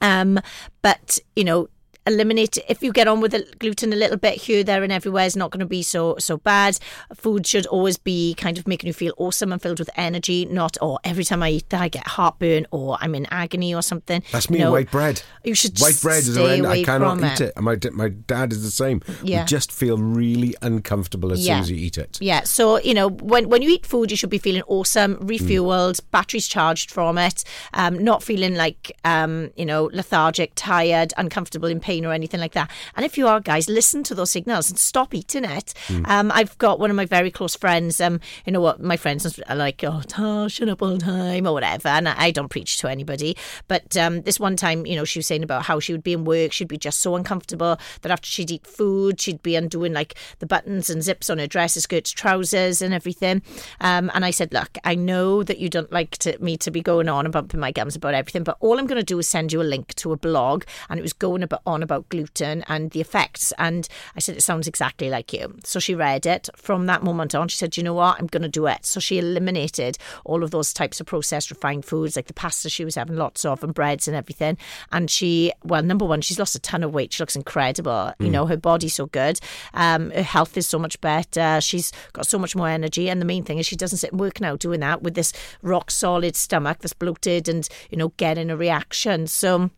Um, 0.00 0.40
but 0.82 1.18
you 1.36 1.44
know, 1.44 1.68
eliminate 2.10 2.58
if 2.68 2.82
you 2.82 2.92
get 2.92 3.08
on 3.08 3.20
with 3.20 3.32
the 3.32 3.46
gluten 3.58 3.92
a 3.92 3.96
little 3.96 4.16
bit 4.16 4.34
here, 4.34 4.62
there, 4.64 4.82
and 4.82 4.92
everywhere 4.92 5.24
is 5.26 5.36
not 5.36 5.50
going 5.50 5.60
to 5.60 5.66
be 5.66 5.82
so 5.82 6.16
so 6.18 6.36
bad. 6.36 6.78
Food 7.14 7.46
should 7.46 7.66
always 7.66 7.96
be 7.98 8.34
kind 8.34 8.58
of 8.58 8.66
making 8.68 8.86
you 8.88 8.92
feel 8.92 9.12
awesome 9.16 9.52
and 9.52 9.60
filled 9.62 9.78
with 9.78 9.90
energy, 9.96 10.44
not 10.46 10.76
oh 10.80 10.98
every 11.04 11.24
time 11.24 11.42
I 11.42 11.50
eat 11.50 11.68
that 11.70 11.80
I 11.80 11.88
get 11.88 12.06
heartburn 12.06 12.66
or 12.70 12.98
I'm 13.00 13.14
in 13.14 13.26
agony 13.30 13.74
or 13.74 13.82
something. 13.82 14.22
That's 14.32 14.50
me 14.50 14.58
No, 14.58 14.72
white 14.72 14.90
bread. 14.90 15.22
You 15.44 15.54
should 15.54 15.78
White 15.78 16.00
bread 16.02 16.18
is 16.24 16.36
horrendous. 16.36 16.70
I 16.70 16.84
cannot 16.84 17.22
eat 17.22 17.40
it. 17.40 17.52
And 17.56 17.64
my, 17.64 17.76
my 17.92 18.08
dad 18.08 18.52
is 18.52 18.62
the 18.62 18.70
same. 18.70 19.00
Yeah. 19.22 19.42
We 19.42 19.46
just 19.46 19.72
feel 19.72 19.96
really 19.98 20.54
uncomfortable 20.62 21.32
as 21.32 21.46
Yeah. 21.46 21.54
soon 21.54 21.62
as 21.62 21.70
you 21.70 21.76
eat 21.76 21.98
it. 21.98 22.18
Yeah, 22.20 22.42
so 22.44 22.78
you 22.80 22.94
know 22.94 23.08
when 23.08 23.48
when 23.48 23.62
you 23.62 23.70
eat 23.70 23.86
food, 23.86 24.10
you 24.10 24.16
should 24.16 24.30
be 24.30 24.38
feeling 24.38 24.62
awesome, 24.66 25.16
refueled, 25.16 26.00
batteries 26.10 26.48
charged 26.48 26.90
from 26.90 27.18
it, 27.18 27.44
um, 27.74 28.02
not 28.02 28.22
feeling 28.22 28.54
like 28.54 28.92
um, 29.04 29.50
you 29.56 29.64
know 29.66 29.84
lethargic, 29.92 30.52
tired, 30.54 31.12
uncomfortable, 31.16 31.68
in 31.68 31.80
pain, 31.80 31.99
or 32.06 32.12
anything 32.12 32.40
like 32.40 32.52
that. 32.52 32.70
And 32.96 33.04
if 33.04 33.18
you 33.18 33.26
are, 33.26 33.40
guys, 33.40 33.68
listen 33.68 34.02
to 34.04 34.14
those 34.14 34.30
signals 34.30 34.70
and 34.70 34.78
stop 34.78 35.14
eating 35.14 35.44
it. 35.44 35.74
Um, 36.06 36.30
I've 36.32 36.56
got 36.58 36.80
one 36.80 36.90
of 36.90 36.96
my 36.96 37.06
very 37.06 37.30
close 37.30 37.54
friends. 37.54 38.00
Um, 38.00 38.20
you 38.46 38.52
know 38.52 38.60
what, 38.60 38.80
my 38.80 38.96
friends 38.96 39.38
are 39.48 39.56
like, 39.56 39.84
oh, 39.84 40.02
Ta, 40.06 40.48
shut 40.48 40.68
up 40.68 40.80
all 40.80 40.90
the 40.90 40.98
time 40.98 41.46
or 41.46 41.52
whatever, 41.52 41.88
and 41.88 42.08
I 42.08 42.30
I 42.30 42.32
don't 42.32 42.48
preach 42.48 42.78
to 42.78 42.88
anybody. 42.88 43.36
But 43.66 43.96
um, 43.96 44.22
this 44.22 44.38
one 44.38 44.54
time, 44.54 44.86
you 44.86 44.94
know, 44.94 45.04
she 45.04 45.18
was 45.18 45.26
saying 45.26 45.42
about 45.42 45.64
how 45.64 45.80
she 45.80 45.92
would 45.92 46.04
be 46.04 46.12
in 46.12 46.24
work, 46.24 46.52
she'd 46.52 46.68
be 46.68 46.78
just 46.78 47.00
so 47.00 47.16
uncomfortable 47.16 47.76
that 48.02 48.12
after 48.12 48.26
she'd 48.26 48.52
eat 48.52 48.66
food, 48.66 49.20
she'd 49.20 49.42
be 49.42 49.56
undoing 49.56 49.92
like 49.92 50.14
the 50.38 50.46
buttons 50.46 50.90
and 50.90 51.02
zips 51.02 51.28
on 51.28 51.38
her 51.38 51.48
dresses, 51.48 51.84
skirts, 51.84 52.12
trousers, 52.12 52.82
and 52.82 52.94
everything. 52.94 53.42
Um, 53.80 54.12
and 54.14 54.24
I 54.24 54.30
said, 54.30 54.52
look, 54.52 54.78
I 54.84 54.94
know 54.94 55.42
that 55.42 55.58
you 55.58 55.68
don't 55.68 55.90
like 55.90 56.18
to, 56.18 56.38
me 56.40 56.56
to 56.58 56.70
be 56.70 56.82
going 56.82 57.08
on 57.08 57.26
and 57.26 57.32
bumping 57.32 57.58
my 57.58 57.72
gums 57.72 57.96
about 57.96 58.14
everything, 58.14 58.44
but 58.44 58.56
all 58.60 58.78
I'm 58.78 58.86
going 58.86 59.00
to 59.00 59.04
do 59.04 59.18
is 59.18 59.28
send 59.28 59.52
you 59.52 59.60
a 59.60 59.64
link 59.64 59.94
to 59.94 60.12
a 60.12 60.16
blog, 60.16 60.64
and 60.88 61.00
it 61.00 61.02
was 61.02 61.12
going 61.12 61.42
about 61.42 61.62
on 61.66 61.79
about 61.82 62.08
gluten 62.08 62.64
and 62.68 62.90
the 62.90 63.00
effects. 63.00 63.52
And 63.58 63.88
I 64.16 64.20
said, 64.20 64.36
it 64.36 64.42
sounds 64.42 64.68
exactly 64.68 65.10
like 65.10 65.32
you. 65.32 65.56
So 65.64 65.80
she 65.80 65.94
read 65.94 66.26
it. 66.26 66.48
From 66.56 66.86
that 66.86 67.02
moment 67.02 67.34
on, 67.34 67.48
she 67.48 67.56
said, 67.56 67.76
you 67.76 67.82
know 67.82 67.94
what, 67.94 68.18
I'm 68.18 68.26
going 68.26 68.42
to 68.42 68.48
do 68.48 68.66
it. 68.66 68.84
So 68.84 69.00
she 69.00 69.18
eliminated 69.18 69.98
all 70.24 70.42
of 70.42 70.50
those 70.50 70.72
types 70.72 71.00
of 71.00 71.06
processed 71.06 71.50
refined 71.50 71.84
foods, 71.84 72.16
like 72.16 72.26
the 72.26 72.34
pasta 72.34 72.68
she 72.68 72.84
was 72.84 72.94
having 72.94 73.16
lots 73.16 73.44
of, 73.44 73.62
and 73.64 73.74
breads 73.74 74.08
and 74.08 74.16
everything. 74.16 74.58
And 74.92 75.10
she, 75.10 75.52
well, 75.64 75.82
number 75.82 76.04
one, 76.04 76.20
she's 76.20 76.38
lost 76.38 76.54
a 76.54 76.60
ton 76.60 76.82
of 76.82 76.94
weight. 76.94 77.12
She 77.12 77.22
looks 77.22 77.36
incredible. 77.36 78.12
You 78.18 78.30
know, 78.30 78.46
her 78.46 78.56
body's 78.56 78.94
so 78.94 79.06
good. 79.06 79.40
Um, 79.74 80.10
her 80.10 80.22
health 80.22 80.56
is 80.56 80.66
so 80.66 80.78
much 80.78 81.00
better. 81.00 81.60
She's 81.60 81.92
got 82.12 82.26
so 82.26 82.38
much 82.38 82.54
more 82.54 82.68
energy. 82.68 83.08
And 83.08 83.20
the 83.20 83.26
main 83.26 83.44
thing 83.44 83.58
is 83.58 83.66
she 83.66 83.76
doesn't 83.76 83.98
sit 83.98 84.12
and 84.12 84.20
work 84.20 84.40
now 84.40 84.56
doing 84.56 84.80
that 84.80 85.02
with 85.02 85.14
this 85.14 85.32
rock 85.62 85.90
solid 85.90 86.36
stomach 86.36 86.78
that's 86.80 86.92
bloated 86.92 87.48
and, 87.48 87.68
you 87.90 87.96
know, 87.96 88.12
getting 88.16 88.50
a 88.50 88.56
reaction. 88.56 89.26
So, 89.26 89.70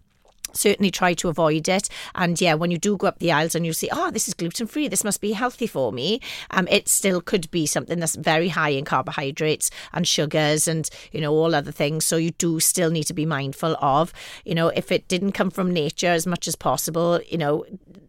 certainly 0.57 0.91
try 0.91 1.15
to 1.15 1.29
avoid 1.29 1.69
it. 1.69 1.89
And 2.15 2.41
yeah, 2.41 2.55
when 2.55 2.71
you 2.71 2.79
do 2.79 2.97
go 2.97 3.07
up 3.07 3.19
the 3.19 3.33
aisles 3.33 3.55
and 3.55 3.65
you 3.67 3.73
see, 3.73 3.89
oh, 3.93 4.11
this 4.11 4.29
is 4.29 4.35
gluten 4.35 4.67
free, 4.67 4.89
this 4.89 5.05
must 5.05 5.21
be 5.21 5.33
healthy 5.33 5.67
for 5.67 5.93
me, 5.93 6.21
um, 6.51 6.69
it 6.71 6.89
still 6.89 7.21
could 7.21 7.51
be 7.51 7.67
something 7.67 7.99
that's 7.99 8.17
very 8.17 8.49
high 8.49 8.71
in 8.71 8.85
carbohydrates 8.85 9.71
and 9.93 10.07
sugars 10.07 10.69
and, 10.69 10.89
you 11.13 11.21
know, 11.21 11.33
all 11.33 11.55
other 11.55 11.73
things. 11.73 12.05
So 12.05 12.17
you 12.17 12.33
do 12.33 12.61
still 12.61 12.91
need 12.91 13.05
to 13.05 13.15
be 13.15 13.27
mindful 13.27 13.77
of, 13.81 14.13
you 14.45 14.55
know, 14.55 14.69
if 14.69 14.93
it 14.93 15.09
didn't 15.09 15.33
come 15.33 15.51
from 15.51 15.73
nature 15.73 16.09
as 16.09 16.27
much 16.27 16.49
as 16.49 16.57
possible, 16.57 17.21
you 17.29 17.39
know, 17.39 17.65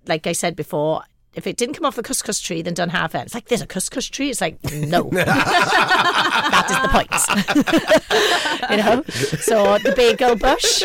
like 0.08 0.28
I 0.28 0.34
said 0.34 0.56
before, 0.56 1.04
if 1.34 1.48
it 1.48 1.58
didn't 1.58 1.76
come 1.76 1.86
off 1.86 1.96
the 1.96 2.04
couscous 2.04 2.40
tree, 2.42 2.62
then 2.62 2.74
don't 2.74 2.90
have 2.90 3.16
it. 3.16 3.24
It's 3.24 3.34
like, 3.34 3.48
there's 3.48 3.62
a 3.62 3.68
couscous 3.68 4.10
tree. 4.10 4.30
It's 4.30 4.42
like, 4.42 4.64
no. 4.72 5.04
that 5.12 6.68
is 6.70 6.78
the 6.82 6.90
point. 6.90 7.10
you 8.70 8.78
know? 8.78 9.04
So 9.40 9.78
the 9.80 9.94
bagel 9.96 10.36
bush. 10.36 10.84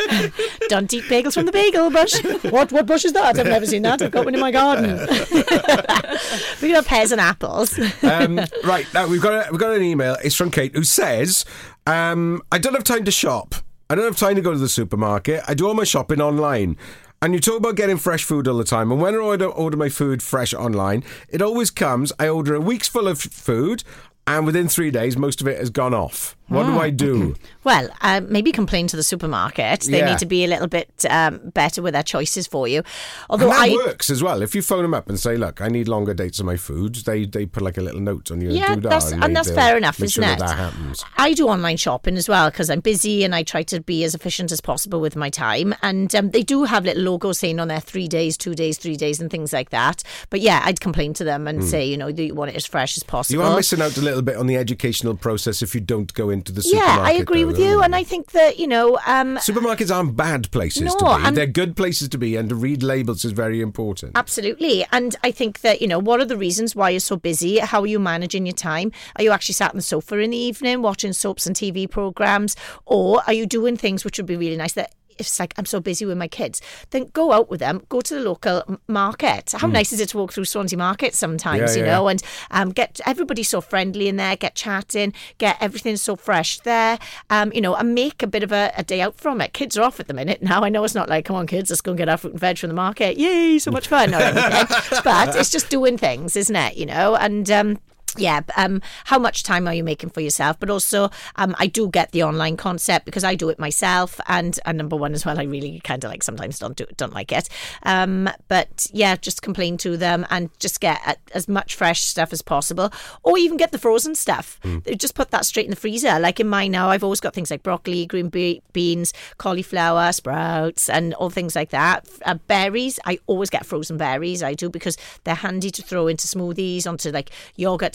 Don't 0.68 0.92
eat 0.92 1.04
bagels 1.04 1.34
from 1.34 1.46
the 1.46 1.52
bagel 1.52 1.90
bush. 1.90 2.14
What 2.50 2.72
what 2.72 2.86
bush 2.86 3.04
is 3.04 3.12
that? 3.12 3.38
I've 3.38 3.46
never 3.46 3.66
seen 3.66 3.82
that. 3.82 4.00
I've 4.00 4.10
got 4.10 4.24
one 4.24 4.34
in 4.34 4.40
my 4.40 4.50
garden. 4.50 4.98
we 6.62 6.70
have 6.70 6.86
pears 6.86 7.12
and 7.12 7.20
apples. 7.20 7.78
Um, 8.02 8.40
right 8.64 8.86
now 8.94 9.06
we've 9.06 9.22
got 9.22 9.48
a, 9.48 9.50
we've 9.50 9.60
got 9.60 9.76
an 9.76 9.82
email. 9.82 10.16
It's 10.24 10.34
from 10.34 10.50
Kate 10.50 10.74
who 10.74 10.84
says, 10.84 11.44
um, 11.86 12.42
"I 12.50 12.58
don't 12.58 12.74
have 12.74 12.84
time 12.84 13.04
to 13.04 13.10
shop. 13.10 13.54
I 13.90 13.94
don't 13.94 14.04
have 14.04 14.16
time 14.16 14.36
to 14.36 14.42
go 14.42 14.52
to 14.52 14.58
the 14.58 14.68
supermarket. 14.68 15.42
I 15.46 15.54
do 15.54 15.68
all 15.68 15.74
my 15.74 15.84
shopping 15.84 16.20
online." 16.20 16.76
And 17.20 17.34
you 17.34 17.40
talk 17.40 17.56
about 17.56 17.74
getting 17.74 17.96
fresh 17.96 18.22
food 18.22 18.46
all 18.46 18.58
the 18.58 18.64
time. 18.64 18.92
And 18.92 19.00
when 19.00 19.14
I 19.14 19.18
order, 19.18 19.46
order 19.46 19.76
my 19.76 19.88
food 19.88 20.22
fresh 20.22 20.54
online, 20.54 21.02
it 21.28 21.42
always 21.42 21.70
comes. 21.70 22.12
I 22.18 22.28
order 22.28 22.54
a 22.54 22.60
week's 22.60 22.86
full 22.86 23.08
of 23.08 23.20
food, 23.20 23.82
and 24.26 24.46
within 24.46 24.68
three 24.68 24.92
days, 24.92 25.16
most 25.16 25.40
of 25.40 25.48
it 25.48 25.58
has 25.58 25.70
gone 25.70 25.94
off. 25.94 26.36
What 26.48 26.64
do 26.66 26.78
I 26.78 26.90
do? 26.90 27.34
Well, 27.64 27.90
uh, 28.00 28.22
maybe 28.26 28.50
complain 28.50 28.86
to 28.86 28.96
the 28.96 29.02
supermarket. 29.02 29.80
They 29.82 29.98
Yeah. 29.98 30.06
need 30.08 30.18
to 30.20 30.24
be 30.26 30.42
a 30.42 30.46
little 30.48 30.68
bit 30.68 30.88
um, 31.10 31.38
better 31.52 31.82
with 31.82 31.92
their 31.92 32.02
choices 32.02 32.46
for 32.46 32.66
you. 32.66 32.82
Although 33.28 33.50
And 33.52 33.72
that 33.72 33.78
I. 33.78 33.86
works 33.86 34.08
as 34.08 34.22
well. 34.22 34.40
If 34.40 34.54
you 34.54 34.62
phone 34.62 34.80
them 34.80 34.94
up 34.94 35.10
and 35.10 35.20
say, 35.20 35.36
"Look, 35.36 35.60
I 35.60 35.68
need 35.68 35.86
longer 35.86 36.14
dates 36.14 36.40
of 36.40 36.46
my 36.46 36.56
foods," 36.56 37.02
they 37.02 37.26
they 37.26 37.44
put 37.44 37.62
like 37.62 37.76
a 37.76 37.82
little 37.82 38.00
note 38.00 38.30
on 38.30 38.40
your 38.40 38.52
Yeah, 38.52 38.76
that's, 38.76 39.10
and, 39.12 39.22
and 39.22 39.36
that's 39.36 39.50
fair 39.50 39.76
enough, 39.76 39.98
isn't 40.02 40.08
sure 40.22 40.24
it? 40.32 40.38
That, 40.38 40.48
that 40.48 40.56
happens. 40.56 41.04
I 41.18 41.34
do 41.34 41.48
online 41.48 41.76
shopping 41.76 42.16
as 42.16 42.26
well 42.26 42.48
because 42.50 42.70
I'm 42.70 42.80
busy 42.80 43.22
and 43.22 43.34
I 43.34 43.42
try 43.42 43.62
to 43.64 43.82
be 43.82 44.02
as 44.04 44.14
efficient 44.14 44.50
as 44.50 44.62
possible 44.62 44.98
with 44.98 45.14
my 45.14 45.28
time. 45.28 45.74
And 45.82 46.14
um, 46.14 46.30
they 46.30 46.42
do 46.42 46.64
have 46.64 46.86
little 46.86 47.02
logos 47.02 47.38
saying 47.40 47.60
on 47.60 47.68
there 47.68 47.80
three 47.80 48.08
days, 48.08 48.38
two 48.38 48.54
days, 48.54 48.78
three 48.78 48.96
days, 48.96 49.20
and 49.20 49.30
things 49.30 49.52
like 49.52 49.68
that. 49.70 50.02
But 50.30 50.40
yeah, 50.40 50.62
I'd 50.64 50.80
complain 50.80 51.12
to 51.14 51.24
them 51.24 51.46
and 51.46 51.62
say, 51.62 51.84
you 51.86 51.98
know, 51.98 52.10
do 52.12 52.22
you 52.22 52.34
want 52.34 52.50
it 52.52 52.56
as 52.56 52.64
fresh 52.64 52.96
as 52.96 53.02
possible? 53.02 53.42
Hmm. 53.42 53.46
You 53.46 53.52
are 53.52 53.56
missing 53.56 53.82
out 53.82 53.98
a 53.98 54.00
little 54.00 54.22
bit 54.22 54.36
on 54.36 54.46
the 54.46 54.56
educational 54.56 55.16
process 55.16 55.60
if 55.60 55.74
you 55.74 55.82
don't 55.82 56.14
go 56.14 56.30
into 56.38 56.52
the 56.52 56.62
yeah. 56.64 56.98
I 57.00 57.12
agree 57.12 57.42
though, 57.42 57.48
with 57.48 57.58
you, 57.58 57.82
and 57.82 57.94
I 57.94 58.04
think 58.04 58.32
that 58.32 58.58
you 58.58 58.66
know, 58.66 58.98
um, 59.06 59.36
Supermarkets 59.36 59.94
aren't 59.94 60.16
bad 60.16 60.50
places 60.50 60.82
No, 60.82 60.96
to 60.98 61.30
be. 61.30 61.34
They're 61.34 61.46
good 61.46 61.76
places 61.76 62.08
to 62.10 62.18
be, 62.18 62.36
and 62.36 62.48
to 62.48 62.54
read 62.54 62.82
labels 62.82 63.24
is 63.24 63.32
very 63.32 63.60
important. 63.60 64.12
Absolutely. 64.16 64.84
And 64.92 65.16
I 65.22 65.30
think 65.30 65.60
that, 65.60 65.80
you 65.80 65.88
know, 65.88 65.98
what 65.98 66.20
are 66.20 66.24
the 66.24 66.36
reasons 66.36 66.74
why 66.74 66.90
you're 66.90 67.00
so 67.00 67.16
busy? 67.16 67.58
How 67.58 67.80
are 67.80 67.86
you 67.86 67.98
managing 67.98 68.46
your 68.46 68.54
time? 68.54 68.92
Are 69.16 69.22
you 69.22 69.30
actually 69.30 69.54
sat 69.54 69.70
on 69.70 69.76
the 69.76 69.82
sofa 69.82 70.18
in 70.18 70.30
the 70.30 70.36
evening 70.36 70.82
watching 70.82 71.12
soaps 71.12 71.46
and 71.46 71.54
TV 71.54 71.88
programs? 71.90 72.56
Or 72.86 73.22
are 73.26 73.32
you 73.32 73.46
doing 73.46 73.76
things 73.76 74.04
which 74.04 74.18
would 74.18 74.26
be 74.26 74.36
really 74.36 74.56
nice 74.56 74.72
that 74.72 74.94
it's 75.18 75.38
like 75.38 75.54
I'm 75.56 75.66
so 75.66 75.80
busy 75.80 76.04
with 76.04 76.18
my 76.18 76.28
kids, 76.28 76.60
then 76.90 77.06
go 77.12 77.32
out 77.32 77.50
with 77.50 77.60
them, 77.60 77.82
go 77.88 78.00
to 78.00 78.14
the 78.14 78.20
local 78.20 78.78
market. 78.86 79.52
How 79.52 79.66
nice 79.66 79.92
is 79.92 80.00
it 80.00 80.10
to 80.10 80.18
walk 80.18 80.32
through 80.32 80.44
Swansea 80.44 80.78
Market 80.78 81.14
sometimes. 81.14 81.76
Yeah, 81.76 81.82
you 81.82 81.86
yeah. 81.86 81.96
know, 81.96 82.08
and 82.08 82.22
um, 82.50 82.70
get 82.70 83.00
everybody 83.06 83.42
so 83.42 83.60
friendly 83.60 84.08
in 84.08 84.16
there, 84.16 84.36
get 84.36 84.54
chatting, 84.54 85.12
get 85.38 85.56
everything 85.60 85.96
so 85.96 86.16
fresh 86.16 86.60
there, 86.60 86.98
um, 87.30 87.52
you 87.54 87.60
know, 87.60 87.74
and 87.74 87.94
make 87.94 88.22
a 88.22 88.26
bit 88.26 88.42
of 88.42 88.52
a, 88.52 88.72
a 88.76 88.82
day 88.82 89.00
out 89.00 89.16
from 89.16 89.40
it. 89.40 89.52
Kids 89.52 89.76
are 89.76 89.82
off 89.82 90.00
at 90.00 90.08
the 90.08 90.14
minute 90.14 90.42
now. 90.42 90.62
I 90.62 90.68
know 90.68 90.84
it's 90.84 90.94
not 90.94 91.08
like, 91.08 91.24
come 91.24 91.36
on, 91.36 91.46
kids, 91.46 91.70
let's 91.70 91.80
go 91.80 91.92
and 91.92 91.98
get 91.98 92.08
our 92.08 92.16
fruit 92.16 92.32
and 92.32 92.40
veg 92.40 92.58
from 92.58 92.68
the 92.68 92.74
market. 92.74 93.18
Yay, 93.18 93.58
so 93.58 93.70
much 93.70 93.88
fun 93.88 94.14
or 94.14 94.18
anything. 94.18 95.00
but 95.04 95.36
it's 95.36 95.50
just 95.50 95.68
doing 95.70 95.98
things, 95.98 96.36
isn't 96.36 96.56
it? 96.56 96.76
You 96.76 96.86
know, 96.86 97.16
and 97.16 97.50
um, 97.50 97.78
yeah, 98.16 98.40
um, 98.56 98.80
how 99.04 99.18
much 99.18 99.42
time 99.42 99.68
are 99.68 99.74
you 99.74 99.84
making 99.84 100.10
for 100.10 100.20
yourself? 100.20 100.58
But 100.58 100.70
also, 100.70 101.10
um, 101.36 101.54
I 101.58 101.66
do 101.66 101.88
get 101.88 102.12
the 102.12 102.22
online 102.22 102.56
concept 102.56 103.04
because 103.04 103.24
I 103.24 103.34
do 103.34 103.48
it 103.48 103.58
myself, 103.58 104.20
and, 104.26 104.58
and 104.64 104.78
number 104.78 104.96
one 104.96 105.12
as 105.14 105.26
well, 105.26 105.38
I 105.38 105.44
really 105.44 105.80
kind 105.80 106.02
of 106.02 106.10
like 106.10 106.22
sometimes 106.22 106.58
don't 106.58 106.76
do 106.76 106.86
don't 106.96 107.12
like 107.12 107.32
it. 107.32 107.48
Um, 107.82 108.30
but 108.48 108.86
yeah, 108.92 109.16
just 109.16 109.42
complain 109.42 109.76
to 109.78 109.96
them 109.96 110.26
and 110.30 110.50
just 110.58 110.80
get 110.80 111.18
as 111.34 111.48
much 111.48 111.74
fresh 111.74 112.02
stuff 112.02 112.32
as 112.32 112.42
possible, 112.42 112.92
or 113.22 113.36
even 113.38 113.56
get 113.56 113.72
the 113.72 113.78
frozen 113.78 114.14
stuff. 114.14 114.58
Just 114.96 115.14
put 115.14 115.30
that 115.30 115.44
straight 115.44 115.66
in 115.66 115.70
the 115.70 115.76
freezer. 115.76 116.18
Like 116.18 116.40
in 116.40 116.48
mine 116.48 116.72
now, 116.72 116.88
I've 116.90 117.04
always 117.04 117.20
got 117.20 117.34
things 117.34 117.50
like 117.50 117.62
broccoli, 117.62 118.06
green 118.06 118.28
be- 118.28 118.62
beans, 118.72 119.12
cauliflower, 119.36 120.12
sprouts, 120.12 120.88
and 120.88 121.14
all 121.14 121.30
things 121.30 121.54
like 121.54 121.70
that. 121.70 122.08
Uh, 122.24 122.34
berries, 122.46 122.98
I 123.04 123.18
always 123.26 123.50
get 123.50 123.66
frozen 123.66 123.96
berries. 123.96 124.42
I 124.42 124.54
do 124.54 124.70
because 124.70 124.96
they're 125.24 125.34
handy 125.34 125.70
to 125.70 125.82
throw 125.82 126.06
into 126.06 126.26
smoothies, 126.26 126.86
onto 126.86 127.10
like 127.10 127.30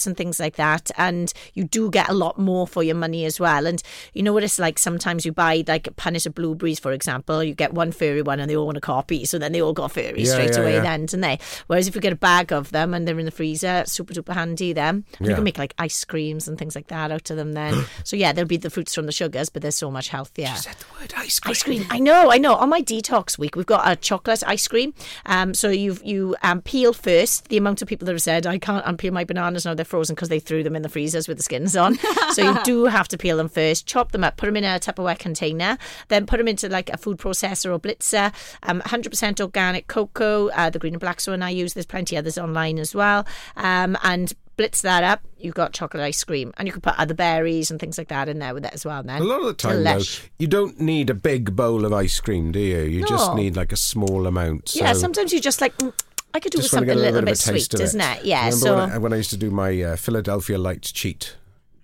and 0.08 0.16
things 0.18 0.40
like 0.40 0.56
that. 0.56 0.92
And 0.98 1.32
you 1.54 1.64
do 1.64 1.90
get 1.90 2.10
a 2.10 2.14
lot 2.14 2.38
more 2.40 2.68
for 2.68 2.84
your 2.84 2.96
money 2.96 3.26
as 3.26 3.40
well. 3.40 3.66
And 3.68 3.82
you 4.14 4.24
know 4.24 4.34
what 4.34 4.44
it's 4.44 4.60
like? 4.60 4.78
Sometimes 4.80 5.26
you 5.26 5.32
buy 5.32 5.64
like 5.68 5.88
a 5.88 5.92
punnet 5.92 6.26
of 6.26 6.36
blueberries, 6.36 6.80
for 6.80 6.92
example. 6.92 7.44
You 7.44 7.54
get 7.54 7.74
one 7.74 7.92
furry 7.92 8.22
one, 8.22 8.40
and 8.40 8.50
they 8.50 8.56
all 8.56 8.66
want 8.66 8.78
a 8.78 8.82
copy, 8.82 9.26
so 9.26 9.38
then 9.38 9.52
they 9.52 9.62
all 9.62 9.74
got 9.74 9.92
furry 9.92 10.24
Yeah, 10.24 10.32
straight 10.34 10.52
yeah, 10.54 10.60
away. 10.60 10.74
yeah. 10.76 10.82
Then, 10.82 11.06
don't 11.06 11.22
they? 11.22 11.40
Whereas 11.68 11.88
if 11.88 11.96
you 11.96 12.02
get 12.02 12.14
a 12.14 12.18
bag 12.18 12.52
of 12.52 12.72
them 12.72 12.94
and 12.94 13.08
they're 13.08 13.20
in 13.20 13.26
the 13.26 13.32
freezer, 13.32 13.84
super 13.86 14.14
duper 14.14 14.34
handy. 14.34 14.74
Then 14.74 15.06
you 15.20 15.34
can 15.36 15.44
make 15.44 15.58
like 15.58 15.74
ice 15.78 16.04
creams 16.06 16.48
and 16.48 16.58
things 16.58 16.76
like 16.76 16.88
that 16.88 17.12
out 17.12 17.30
of 17.30 17.38
them. 17.38 17.54
Then, 17.54 17.86
so 18.04 18.16
yeah, 18.16 18.32
there'll 18.34 18.48
be 18.48 18.58
the 18.58 18.70
fruits 18.70 18.94
from 18.96 19.06
the 19.06 19.12
sugars, 19.12 19.50
but 19.50 19.62
they're 19.62 19.72
so 19.72 19.92
much 19.92 20.10
healthier. 20.10 20.48
Said 20.56 20.76
the 20.76 20.86
word 21.00 21.14
ice 21.18 21.40
cream. 21.40 21.52
Ice 21.52 21.64
cream. 21.64 21.86
I 21.90 22.00
know, 22.00 22.32
I 22.32 22.38
know. 22.38 22.56
On 22.56 22.70
my 22.70 22.82
detox 22.82 23.38
week, 23.38 23.56
we've 23.56 23.66
got 23.66 23.90
a 23.90 23.96
chocolate 23.96 24.44
ice 24.48 24.68
cream. 24.68 24.94
Um, 25.26 25.54
so 25.54 25.70
you 25.70 25.98
you 26.04 26.36
um, 26.44 26.62
peel 26.62 26.94
first. 26.94 27.50
The 27.50 27.58
amount 27.58 27.82
of 27.82 27.88
people 27.88 28.06
that 28.06 28.12
have 28.14 28.22
said 28.22 28.46
I 28.48 28.58
can't 28.58 28.86
unpeel 28.86 29.12
my 29.12 29.24
bananas 29.24 29.66
now 29.66 29.74
they're 29.74 29.86
frozen 29.94 30.16
because 30.16 30.30
they 30.30 30.40
threw 30.40 30.64
them 30.64 30.76
in 30.76 30.82
the 30.82 30.90
freezers 30.90 31.28
with 31.28 31.38
the 31.38 31.44
skins 31.44 31.78
on. 31.78 32.00
so 32.32 32.42
you 32.42 32.58
do 32.64 32.86
have 32.86 33.08
to 33.08 33.16
peel 33.16 33.38
them 33.38 33.48
first. 33.48 33.86
Chop 33.86 34.12
them 34.12 34.24
up, 34.24 34.38
put 34.38 34.48
them 34.48 34.58
in 34.58 34.64
a 34.64 34.80
Tupperware 34.80 35.20
container, 35.20 35.78
then 36.08 36.26
put 36.26 36.38
them 36.38 36.48
into 36.48 36.68
like 36.68 36.90
a 36.90 36.98
food 36.98 37.20
processor 37.20 37.72
or 37.72 37.80
blitzer. 37.80 38.34
Um, 38.64 38.82
100% 38.82 39.40
organic 39.40 39.86
cocoa, 39.86 40.48
uh, 40.50 40.72
the 40.72 40.80
green 40.80 40.96
and 40.96 41.00
black 41.00 41.22
one 41.28 41.44
I 41.44 41.52
use. 41.52 41.76
There's 41.76 41.86
plenty 41.86 42.18
others 42.18 42.40
online 42.40 42.80
as 42.80 42.96
well. 42.96 43.28
Um, 43.56 43.96
and 44.02 44.34
blitz 44.58 44.82
that 44.82 45.04
up. 45.04 45.22
You've 45.38 45.54
got 45.54 45.74
chocolate 45.74 46.02
ice 46.02 46.24
cream, 46.24 46.54
and 46.58 46.68
you 46.68 46.72
can 46.72 46.82
put 46.82 46.98
other 46.98 47.14
berries 47.14 47.70
and 47.70 47.80
things 47.80 48.00
like 48.00 48.08
that 48.08 48.30
in 48.30 48.40
there 48.40 48.56
with 48.56 48.66
it 48.66 48.74
as 48.74 48.84
well. 48.84 49.04
Then 49.04 49.22
A 49.22 49.26
lot 49.26 49.42
of 49.42 49.46
the 49.46 49.54
time, 49.54 49.84
though, 49.84 50.02
you 50.40 50.48
don't 50.48 50.80
need 50.80 51.12
a 51.12 51.14
big 51.14 51.56
bowl 51.56 51.86
of 51.86 51.94
ice 51.94 52.20
cream, 52.20 52.52
do 52.52 52.60
you? 52.60 52.82
You 52.82 53.06
just 53.06 53.36
need 53.36 53.56
like 53.56 53.72
a 53.72 53.78
small 53.78 54.26
amount. 54.26 54.70
So 54.70 54.80
Yeah, 54.80 54.94
sometimes 54.94 55.34
you 55.34 55.40
just 55.40 55.62
like. 55.62 55.74
I 56.34 56.40
could 56.40 56.52
do 56.52 56.58
just 56.60 56.72
something 56.72 56.90
a 56.90 56.96
little, 56.96 57.22
bit, 57.22 57.25
bit 57.25 57.40
of 57.44 57.50
a 57.50 57.52
taste 57.54 57.72
sweet, 57.72 57.80
of 57.80 57.82
isn't 57.82 58.02
it? 58.02 58.25
Yeah. 58.25 58.46
Remember 58.46 58.58
so 58.58 58.75
when, 58.78 58.92
I, 58.92 58.98
when 58.98 59.13
I 59.13 59.18
used 59.18 59.30
to 59.32 59.38
do 59.38 59.52
my 59.52 59.82
uh, 59.82 59.96
Philadelphia 59.96 60.58
Light 60.58 60.82
cheat, 60.82 61.36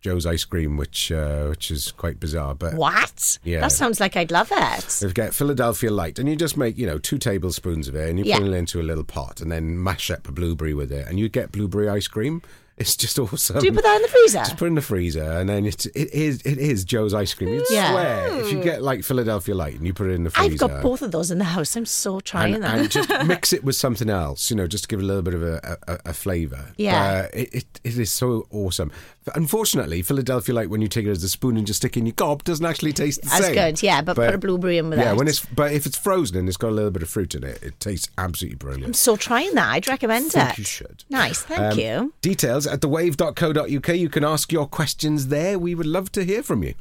Joe's 0.01 0.25
ice 0.25 0.45
cream, 0.45 0.77
which 0.77 1.11
uh, 1.11 1.47
which 1.47 1.69
is 1.71 1.91
quite 1.91 2.19
bizarre, 2.19 2.55
but 2.55 2.73
what? 2.75 3.37
Yeah. 3.43 3.59
That 3.59 3.71
sounds 3.73 3.99
like 3.99 4.15
I'd 4.15 4.31
love 4.31 4.49
it. 4.51 5.01
You 5.01 5.11
get 5.11 5.35
Philadelphia 5.35 5.91
Light, 5.91 6.17
and 6.19 6.29
you 6.29 6.35
just 6.37 6.55
make 6.57 6.77
you 6.77 6.87
know 6.87 6.97
two 6.97 7.17
tablespoons 7.17 7.87
of 7.89 7.95
it, 7.95 8.09
and 8.09 8.17
you 8.17 8.25
Yeah. 8.25 8.37
put 8.39 8.47
it 8.47 8.53
into 8.53 8.79
a 8.79 8.83
little 8.83 9.03
pot, 9.03 9.41
and 9.41 9.51
then 9.51 9.81
mash 9.83 10.09
up 10.09 10.27
a 10.27 10.31
blueberry 10.31 10.73
with 10.73 10.91
it, 10.91 11.05
and 11.07 11.19
you 11.19 11.27
get 11.29 11.51
blueberry 11.51 11.89
ice 11.89 12.07
cream. 12.07 12.41
It's 12.79 12.95
just 12.95 13.19
awesome. 13.19 13.59
Do 13.59 13.65
you 13.65 13.73
put 13.73 13.83
that 13.83 13.95
in 13.97 14.01
the 14.01 14.07
freezer? 14.07 14.37
Just 14.39 14.57
put 14.57 14.65
it 14.65 14.67
in 14.69 14.75
the 14.75 14.81
freezer, 14.81 15.23
and 15.23 15.49
then 15.49 15.65
it's, 15.65 15.85
it 15.87 16.13
is 16.13 16.41
it 16.43 16.57
is 16.57 16.85
Joe's 16.85 17.13
ice 17.13 17.33
cream. 17.33 17.49
You'd 17.53 17.65
Yeah. 17.69 17.91
swear 17.91 18.41
if 18.41 18.51
you 18.51 18.63
get 18.63 18.81
like 18.81 19.03
Philadelphia 19.03 19.53
Light 19.53 19.75
and 19.75 19.85
you 19.85 19.93
put 19.93 20.07
it 20.07 20.13
in 20.13 20.23
the 20.23 20.29
freezer. 20.31 20.53
I've 20.53 20.57
got 20.71 20.81
both 20.81 21.01
of 21.01 21.11
those 21.11 21.29
in 21.29 21.37
the 21.39 21.43
house. 21.43 21.75
I'm 21.75 21.85
so 21.85 22.19
trying 22.21 22.55
and, 22.55 22.63
them. 22.63 22.79
and 22.79 22.89
just 22.91 23.09
mix 23.25 23.51
it 23.53 23.63
with 23.63 23.75
something 23.75 24.09
else, 24.09 24.49
you 24.49 24.55
know, 24.55 24.65
just 24.67 24.85
to 24.85 24.87
give 24.87 24.99
it 24.99 25.03
a 25.03 25.05
little 25.05 25.21
bit 25.21 25.33
of 25.33 25.43
a, 25.43 25.77
a, 25.87 25.99
a 26.05 26.13
flavour. 26.13 26.71
Yeah. 26.77 27.25
Uh, 27.25 27.27
it, 27.37 27.53
it, 27.53 27.79
it 27.83 27.97
is 27.99 28.11
so 28.11 28.47
awesome. 28.51 28.91
But 29.29 29.37
unfortunately, 29.37 30.01
Philadelphia 30.01 30.55
Light, 30.55 30.71
when 30.71 30.81
you 30.81 30.87
take 30.87 31.05
it 31.05 31.11
as 31.11 31.23
a 31.23 31.29
spoon 31.29 31.55
and 31.55 31.67
just 31.67 31.77
stick 31.81 31.95
it 31.95 31.99
in 31.99 32.07
your 32.07 32.13
gob, 32.13 32.43
doesn't 32.43 32.65
actually 32.65 32.93
taste 32.93 33.21
the 33.21 33.29
That's 33.29 33.45
same. 33.45 33.53
good, 33.53 33.83
yeah, 33.83 34.01
but 34.01 34.15
put 34.15 34.33
a 34.33 34.39
blueberry 34.39 34.79
in 34.79 34.89
with 34.89 34.97
that. 34.97 35.05
yeah, 35.05 35.13
when 35.13 35.27
it's 35.27 35.45
but 35.45 35.71
if 35.71 35.85
it's 35.85 35.95
frozen 35.97 36.37
and 36.37 36.47
it's 36.47 36.57
got 36.57 36.69
a 36.69 36.71
little 36.71 36.89
bit 36.89 37.03
of 37.03 37.09
fruit 37.09 37.35
in 37.35 37.43
it, 37.43 37.61
it 37.61 37.79
tastes 37.79 38.09
absolutely 38.17 38.55
brilliant. 38.55 38.85
I'm 38.87 38.93
so 38.95 39.15
trying 39.15 39.53
that. 39.53 39.69
I'd 39.69 39.87
recommend 39.87 40.31
think 40.31 40.53
it. 40.53 40.57
you 40.57 40.63
should. 40.63 41.03
Nice, 41.11 41.43
thank 41.43 41.73
Um, 41.73 41.79
you. 41.79 42.13
Details 42.21 42.65
at 42.65 42.81
thewave.co.uk. 42.81 43.87
You 43.95 44.09
can 44.09 44.23
ask 44.23 44.51
your 44.51 44.65
questions 44.65 45.27
there. 45.27 45.59
We 45.59 45.75
would 45.75 45.85
love 45.85 46.11
to 46.13 46.23
hear 46.23 46.41
from 46.41 46.63
you. 46.63 46.73